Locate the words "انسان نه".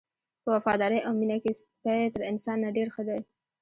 2.31-2.69